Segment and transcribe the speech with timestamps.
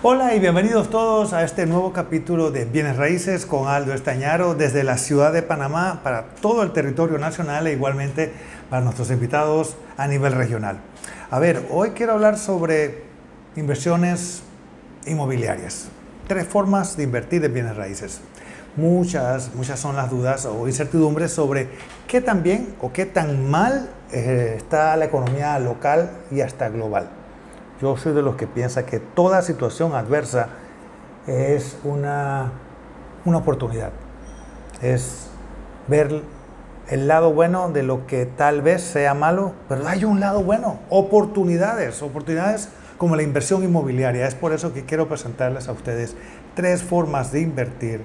[0.00, 4.84] Hola y bienvenidos todos a este nuevo capítulo de Bienes Raíces con Aldo Estañaro desde
[4.84, 8.32] la ciudad de Panamá para todo el territorio nacional e igualmente
[8.70, 10.78] para nuestros invitados a nivel regional.
[11.32, 13.02] A ver, hoy quiero hablar sobre
[13.56, 14.42] inversiones
[15.04, 15.88] inmobiliarias.
[16.28, 18.20] Tres formas de invertir en bienes raíces.
[18.76, 21.70] Muchas, muchas son las dudas o incertidumbres sobre
[22.06, 27.17] qué tan bien o qué tan mal eh, está la economía local y hasta global.
[27.80, 30.48] Yo soy de los que piensa que toda situación adversa
[31.28, 32.50] es una,
[33.24, 33.92] una oportunidad.
[34.82, 35.28] Es
[35.86, 36.22] ver
[36.88, 40.80] el lado bueno de lo que tal vez sea malo, pero hay un lado bueno,
[40.88, 44.26] oportunidades, oportunidades como la inversión inmobiliaria.
[44.26, 46.16] Es por eso que quiero presentarles a ustedes
[46.56, 48.02] tres formas de invertir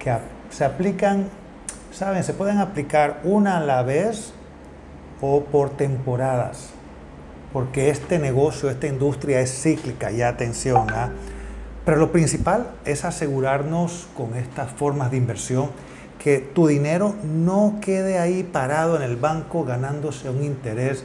[0.00, 0.12] que
[0.50, 1.28] se aplican,
[1.92, 4.32] saben, se pueden aplicar una a la vez
[5.20, 6.70] o por temporadas
[7.52, 10.86] porque este negocio, esta industria es cíclica, y atención.
[10.90, 11.10] ¿ah?
[11.84, 15.70] Pero lo principal es asegurarnos con estas formas de inversión
[16.18, 21.04] que tu dinero no quede ahí parado en el banco ganándose un interés,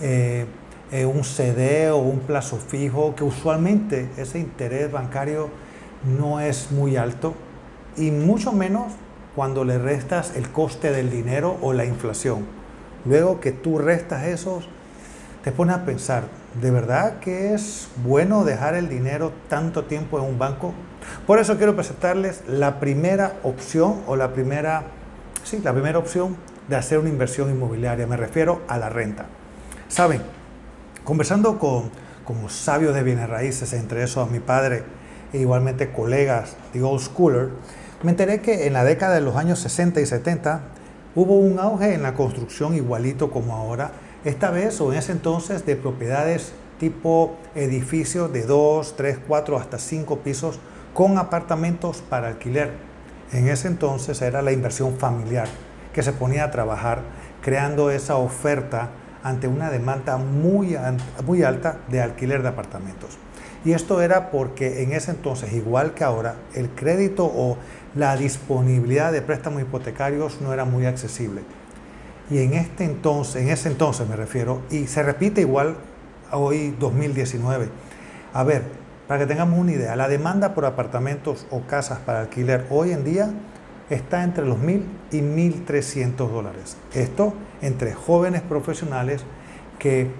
[0.00, 0.46] eh,
[0.90, 5.50] eh, un CD o un plazo fijo, que usualmente ese interés bancario
[6.18, 7.34] no es muy alto
[7.96, 8.92] y mucho menos
[9.34, 12.46] cuando le restas el coste del dinero o la inflación.
[13.04, 14.68] Luego que tú restas esos,
[15.46, 16.24] te pone a pensar,
[16.60, 20.74] ¿de verdad que es bueno dejar el dinero tanto tiempo en un banco?
[21.24, 24.86] Por eso quiero presentarles la primera opción o la primera,
[25.44, 26.36] sí, la primera opción
[26.66, 28.08] de hacer una inversión inmobiliaria.
[28.08, 29.26] Me refiero a la renta.
[29.86, 30.20] Saben,
[31.04, 31.92] conversando con,
[32.24, 34.82] con sabios de bienes raíces, entre esos a mi padre
[35.32, 37.50] e igualmente colegas de Old Schooler,
[38.02, 40.62] me enteré que en la década de los años 60 y 70
[41.14, 43.92] hubo un auge en la construcción igualito como ahora
[44.26, 49.78] esta vez o en ese entonces de propiedades tipo edificios de 2, 3, 4 hasta
[49.78, 50.58] 5 pisos
[50.92, 52.72] con apartamentos para alquiler.
[53.32, 55.46] En ese entonces era la inversión familiar
[55.92, 57.02] que se ponía a trabajar
[57.40, 58.90] creando esa oferta
[59.22, 60.76] ante una demanda muy,
[61.24, 63.18] muy alta de alquiler de apartamentos.
[63.64, 67.58] Y esto era porque en ese entonces, igual que ahora, el crédito o
[67.94, 71.42] la disponibilidad de préstamos hipotecarios no era muy accesible.
[72.30, 75.76] Y en este entonces, en ese entonces me refiero, y se repite igual
[76.32, 77.68] hoy 2019.
[78.32, 78.62] A ver,
[79.06, 83.04] para que tengamos una idea, la demanda por apartamentos o casas para alquiler hoy en
[83.04, 83.30] día
[83.88, 84.82] está entre los 1.000
[85.12, 86.76] y 1.300 dólares.
[86.92, 89.24] Esto entre jóvenes profesionales
[89.78, 90.10] que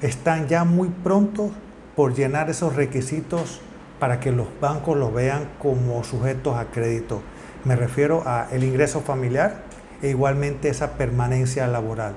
[0.00, 1.50] están ya muy prontos
[1.94, 3.60] por llenar esos requisitos
[3.98, 7.20] para que los bancos los vean como sujetos a crédito.
[7.64, 9.62] Me refiero a el ingreso familiar,
[10.02, 12.14] e igualmente esa permanencia laboral.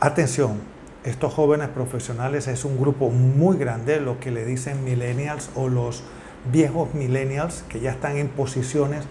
[0.00, 0.60] Atención,
[1.04, 6.02] estos jóvenes profesionales es un grupo muy grande, lo que le dicen millennials o los
[6.50, 9.04] viejos millennials que ya están en posiciones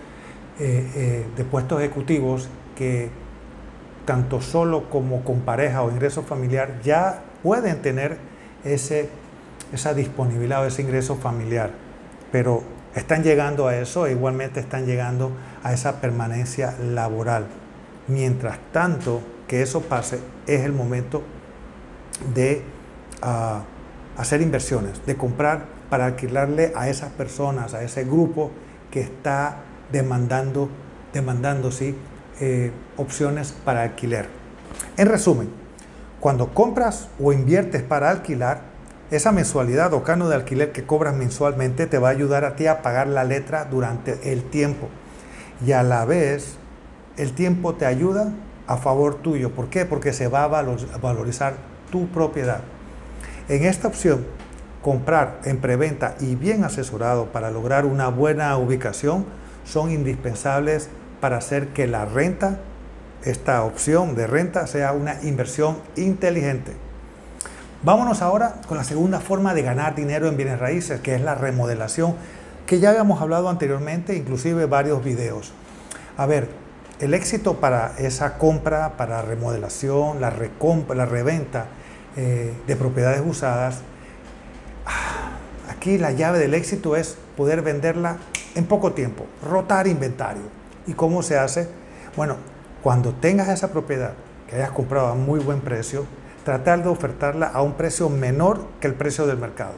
[0.59, 3.09] eh, eh, de puestos ejecutivos que
[4.05, 8.17] tanto solo como con pareja o ingreso familiar ya pueden tener
[8.63, 9.09] ese,
[9.73, 11.71] esa disponibilidad o ese ingreso familiar,
[12.31, 12.63] pero
[12.95, 15.31] están llegando a eso e igualmente están llegando
[15.63, 17.47] a esa permanencia laboral.
[18.07, 21.23] Mientras tanto que eso pase, es el momento
[22.33, 22.61] de
[23.21, 23.63] ah,
[24.17, 28.51] hacer inversiones, de comprar para alquilarle a esas personas, a ese grupo
[28.91, 29.57] que está
[29.91, 30.69] demandando,
[31.13, 31.71] demandando.
[32.41, 34.27] Eh, opciones para alquiler.
[34.97, 35.49] En resumen,
[36.19, 38.59] cuando compras o inviertes para alquilar,
[39.09, 42.67] esa mensualidad o cano de alquiler que cobras mensualmente te va a ayudar a ti
[42.67, 44.89] a pagar la letra durante el tiempo
[45.65, 46.57] y a la vez
[47.17, 48.31] el tiempo te ayuda
[48.67, 49.51] a favor tuyo.
[49.51, 49.85] ¿Por qué?
[49.85, 51.55] Porque se va a valorizar
[51.91, 52.61] tu propiedad.
[53.47, 54.25] En esta opción,
[54.81, 59.25] comprar en preventa y bien asesorado para lograr una buena ubicación
[59.63, 60.89] son indispensables
[61.21, 62.59] para hacer que la renta,
[63.23, 66.73] esta opción de renta, sea una inversión inteligente.
[67.83, 71.35] Vámonos ahora con la segunda forma de ganar dinero en bienes raíces, que es la
[71.35, 72.15] remodelación,
[72.65, 75.53] que ya habíamos hablado anteriormente, inclusive varios videos.
[76.17, 76.64] A ver,
[76.99, 81.65] el éxito para esa compra, para remodelación, la, reventa
[82.15, 83.81] eh, de propiedades usadas,
[84.85, 85.37] ah,
[85.69, 88.17] aquí la llave del éxito es poder venderla
[88.55, 90.43] en poco tiempo, rotar inventario.
[90.87, 91.67] ¿Y cómo se hace?
[92.15, 92.37] Bueno,
[92.81, 94.13] cuando tengas esa propiedad
[94.47, 96.05] que hayas comprado a muy buen precio,
[96.45, 99.73] tratar de ofertarla a un precio menor que el precio del mercado.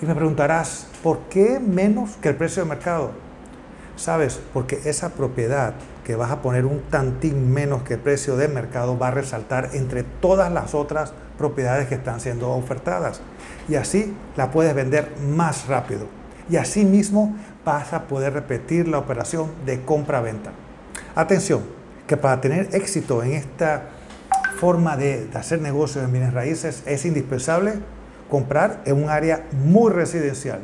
[0.00, 3.10] Y me preguntarás, ¿por qué menos que el precio del mercado?
[3.98, 4.38] ¿Sabes?
[4.54, 5.74] Porque esa propiedad
[6.04, 10.04] que vas a poner un tantín menos que precio de mercado va a resaltar entre
[10.04, 13.20] todas las otras propiedades que están siendo ofertadas.
[13.68, 16.06] Y así la puedes vender más rápido.
[16.48, 20.52] Y así mismo vas a poder repetir la operación de compra-venta.
[21.16, 21.62] Atención,
[22.06, 23.82] que para tener éxito en esta
[24.60, 27.74] forma de, hacer negocios en bienes raíces es indispensable
[28.30, 30.60] comprar en un área muy residencial.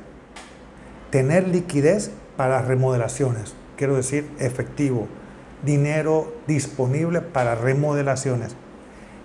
[1.11, 5.09] Tener liquidez para remodelaciones, quiero decir efectivo,
[5.65, 8.57] dinero disponible para remodelaciones.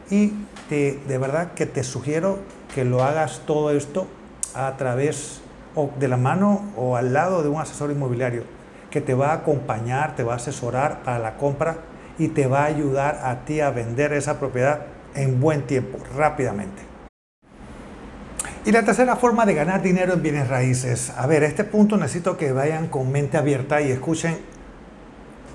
[0.09, 0.33] Y
[0.69, 2.39] de verdad que te sugiero
[2.73, 4.07] que lo hagas todo esto
[4.53, 5.41] a través
[5.75, 8.43] o de la mano o al lado de un asesor inmobiliario
[8.89, 11.77] que te va a acompañar, te va a asesorar para la compra
[12.17, 14.81] y te va a ayudar a ti a vender esa propiedad
[15.15, 16.88] en buen tiempo, rápidamente.
[18.65, 21.13] Y la tercera forma de ganar dinero en bienes raíces.
[21.15, 24.37] A ver, este punto necesito que vayan con mente abierta y escuchen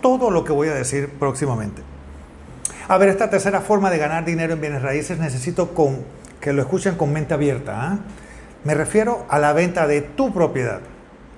[0.01, 1.83] todo lo que voy a decir próximamente.
[2.89, 5.99] A ver, esta tercera forma de ganar dinero en bienes raíces necesito con,
[6.41, 7.89] que lo escuchen con mente abierta.
[7.89, 7.99] ¿ah?
[8.65, 10.81] Me refiero a la venta de tu propiedad.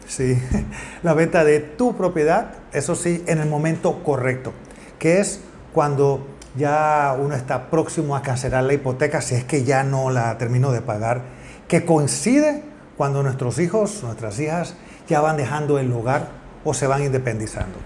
[0.07, 0.41] Sí,
[1.03, 4.53] la venta de tu propiedad, eso sí, en el momento correcto,
[5.01, 5.41] que es
[5.73, 6.27] cuando
[6.57, 10.73] ya uno está próximo a cancelar la hipoteca si es que ya no la terminó
[10.73, 11.36] de pagar,
[11.69, 12.63] que coincide
[12.97, 14.75] cuando nuestros hijos, nuestras hijas
[15.09, 16.29] ya van dejando el lugar
[16.65, 17.79] o se van independizando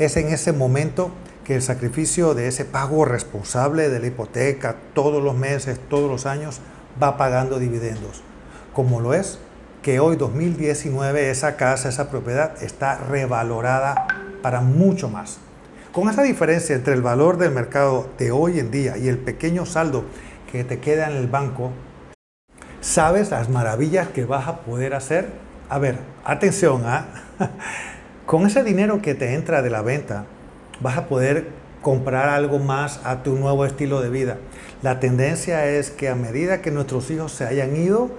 [0.00, 1.10] es en ese momento
[1.44, 6.24] que el sacrificio de ese pago responsable de la hipoteca todos los meses, todos los
[6.24, 6.60] años,
[7.00, 8.22] va pagando dividendos.
[8.72, 9.38] Como lo es
[9.82, 14.06] que hoy 2019 esa casa, esa propiedad está revalorada
[14.42, 15.38] para mucho más.
[15.92, 19.66] Con esa diferencia entre el valor del mercado de hoy en día y el pequeño
[19.66, 20.04] saldo
[20.50, 21.72] que te queda en el banco,
[22.80, 25.28] ¿sabes las maravillas que vas a poder hacer?
[25.68, 27.06] A ver, atención, ¿ah?
[28.26, 30.24] Con ese dinero que te entra de la venta,
[30.80, 31.48] vas a poder
[31.82, 34.36] comprar algo más a tu nuevo estilo de vida.
[34.82, 38.10] La tendencia es que a medida que nuestros hijos se hayan ido,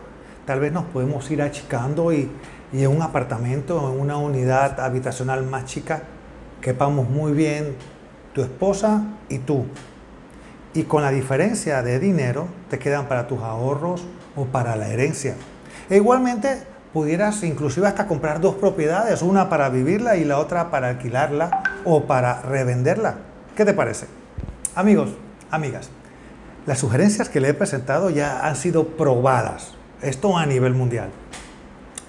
[0.46, 2.30] tal vez nos podemos ir achicando y,
[2.74, 6.04] y en un apartamento, en una unidad habitacional más chica,
[6.62, 7.76] quepamos muy bien
[8.34, 9.66] tu esposa y tú.
[10.74, 14.06] Y con la diferencia de dinero te quedan para tus ahorros
[14.36, 15.36] o para la herencia.
[15.90, 16.64] E igualmente
[16.94, 22.06] pudieras inclusive hasta comprar dos propiedades, una para vivirla y la otra para alquilarla o
[22.06, 23.16] para revenderla.
[23.56, 24.08] ¿Qué te parece?
[24.76, 25.12] Amigos,
[25.50, 25.90] amigas,
[26.66, 31.10] las sugerencias que le he presentado ya han sido probadas, esto a nivel mundial.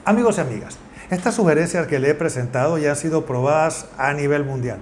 [0.04, 0.78] Amigos y amigas,
[1.10, 4.78] estas sugerencias que le he presentado ya han sido probadas a nivel mundial.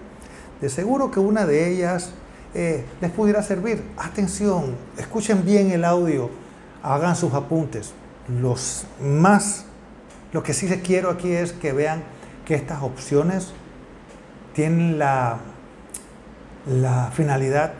[0.60, 2.12] De seguro que una de ellas
[2.54, 3.82] eh, les pudiera servir.
[3.96, 6.30] Atención, escuchen bien el audio,
[6.82, 7.92] hagan sus apuntes.
[8.28, 9.64] Los más
[10.32, 12.02] lo que sí les quiero aquí es que vean
[12.44, 13.52] que estas opciones
[14.54, 15.38] tienen la,
[17.12, 17.72] finalidad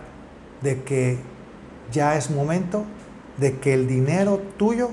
[0.60, 1.18] de que
[1.92, 2.84] ya es momento
[3.36, 4.90] de que el dinero tuyo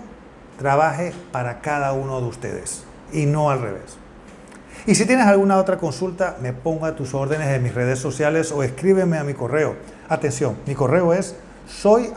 [0.60, 3.98] trabaje para cada uno de ustedes y no al revés.
[4.86, 8.64] Y si tienes alguna otra consulta, me ponga tus órdenes en mis redes sociales o
[8.64, 9.76] escríbeme a mi correo.
[10.10, 11.36] Atención, mi correo es
[11.68, 12.12] soy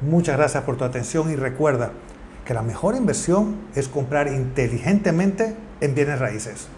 [0.00, 1.90] Muchas gracias por tu atención y recuerda
[2.44, 6.68] que la mejor inversión es comprar inteligentemente en bienes raíces.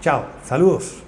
[0.00, 1.05] Chao, saludos.